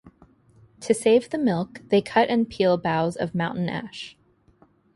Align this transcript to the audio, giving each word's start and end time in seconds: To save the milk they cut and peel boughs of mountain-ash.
To 0.79 0.95
save 0.95 1.29
the 1.29 1.37
milk 1.37 1.81
they 1.89 2.01
cut 2.01 2.27
and 2.27 2.49
peel 2.49 2.75
boughs 2.75 3.15
of 3.15 3.35
mountain-ash. 3.35 4.17